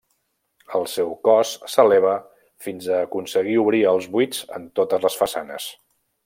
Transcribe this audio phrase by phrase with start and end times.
[0.77, 2.15] El seu cos s'eleva
[2.69, 5.71] fins a aconseguir obrir els buits en totes les façanes.